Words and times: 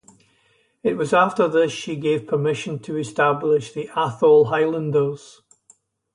It 0.81 0.97
was 0.97 1.13
after 1.13 1.47
this 1.47 1.71
she 1.71 1.95
gave 1.95 2.25
permission 2.25 2.79
to 2.79 2.97
establish 2.97 3.71
the 3.71 3.87
Atholl 3.95 4.45
Highlanders. 4.47 5.43